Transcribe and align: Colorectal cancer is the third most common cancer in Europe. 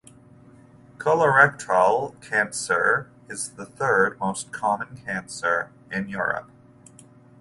Colorectal 0.97 2.19
cancer 2.21 3.11
is 3.29 3.51
the 3.51 3.67
third 3.67 4.19
most 4.19 4.51
common 4.51 4.99
cancer 5.05 5.71
in 5.91 6.09
Europe. 6.09 6.49